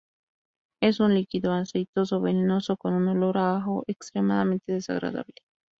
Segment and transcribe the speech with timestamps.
[0.81, 5.35] Es un líquido aceitoso venenoso con un olor a ajo extremadamente desagradable.